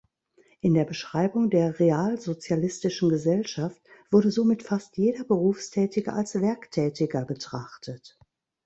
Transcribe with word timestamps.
In 0.61 0.73
der 0.73 0.85
Beschreibung 0.85 1.51
der 1.51 1.79
realsozialistischen 1.79 3.09
Gesellschaft 3.09 3.79
wurde 4.09 4.31
somit 4.31 4.63
fast 4.63 4.97
jeder 4.97 5.23
Berufstätige 5.25 6.13
als 6.13 6.41
Werktätiger 6.41 7.23
betrachtet. 7.23 8.17